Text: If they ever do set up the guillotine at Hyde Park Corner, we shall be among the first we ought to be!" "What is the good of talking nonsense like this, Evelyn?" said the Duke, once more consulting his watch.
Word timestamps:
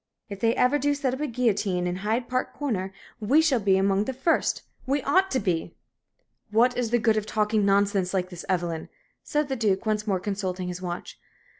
If 0.29 0.39
they 0.39 0.55
ever 0.55 0.79
do 0.79 0.95
set 0.95 1.13
up 1.13 1.19
the 1.19 1.27
guillotine 1.27 1.85
at 1.85 1.97
Hyde 1.97 2.27
Park 2.27 2.55
Corner, 2.55 2.91
we 3.19 3.39
shall 3.39 3.59
be 3.59 3.77
among 3.77 4.05
the 4.05 4.13
first 4.13 4.63
we 4.87 5.03
ought 5.03 5.29
to 5.29 5.39
be!" 5.39 5.75
"What 6.49 6.75
is 6.75 6.89
the 6.89 6.97
good 6.97 7.17
of 7.17 7.27
talking 7.27 7.65
nonsense 7.67 8.11
like 8.11 8.31
this, 8.31 8.43
Evelyn?" 8.49 8.89
said 9.21 9.47
the 9.47 9.55
Duke, 9.55 9.85
once 9.85 10.07
more 10.07 10.19
consulting 10.19 10.69
his 10.69 10.81
watch. 10.81 11.19